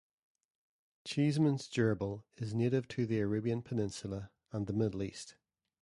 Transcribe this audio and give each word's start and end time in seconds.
Cheesman's 1.05 1.67
gerbil 1.69 2.23
is 2.37 2.55
native 2.55 2.87
to 2.87 3.05
the 3.05 3.19
Arabian 3.19 3.61
Peninsula 3.61 4.31
and 4.51 4.65
the 4.65 4.73
Middle 4.73 5.03
East. 5.03 5.35